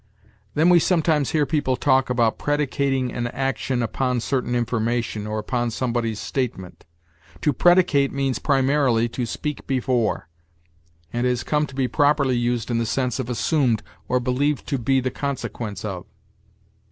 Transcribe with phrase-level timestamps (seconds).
[0.55, 5.69] Then we sometimes hear people talk about predicating an action upon certain information or upon
[5.69, 6.85] somebody's statement.
[7.41, 10.27] To predicate means primarily to speak before,
[11.13, 14.79] and has come to be properly used in the sense of assumed or believed to
[14.79, 16.07] be the consequence of.